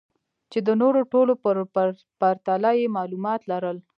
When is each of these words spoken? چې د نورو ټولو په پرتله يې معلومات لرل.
چې 0.51 0.59
د 0.67 0.69
نورو 0.81 1.01
ټولو 1.11 1.33
په 1.43 1.49
پرتله 2.19 2.71
يې 2.79 2.93
معلومات 2.97 3.41
لرل. 3.51 3.77